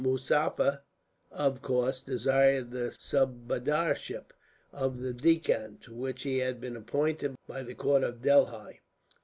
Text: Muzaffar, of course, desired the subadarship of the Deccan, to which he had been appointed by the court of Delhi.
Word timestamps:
Muzaffar, 0.03 0.79
of 1.29 1.61
course, 1.61 2.01
desired 2.01 2.71
the 2.71 2.89
subadarship 2.97 4.31
of 4.73 4.99
the 4.99 5.13
Deccan, 5.13 5.77
to 5.81 5.93
which 5.93 6.23
he 6.23 6.39
had 6.39 6.59
been 6.59 6.75
appointed 6.75 7.35
by 7.45 7.61
the 7.61 7.75
court 7.75 8.03
of 8.03 8.19
Delhi. 8.23 8.79